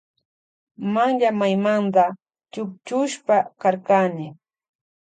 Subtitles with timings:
[0.93, 2.05] Manllaymanta
[2.53, 4.27] chukchushpa karkani.